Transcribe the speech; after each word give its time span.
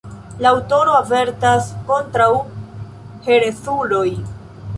La 0.43 0.47
aŭtoro 0.51 0.95
avertas 0.99 1.67
kontraŭ 1.91 2.31
herezuloj. 3.29 4.09